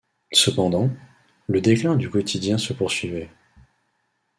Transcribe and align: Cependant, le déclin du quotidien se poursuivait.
Cependant, 0.33 0.89
le 1.45 1.61
déclin 1.61 1.95
du 1.95 2.09
quotidien 2.09 2.57
se 2.57 2.73
poursuivait. 2.73 3.29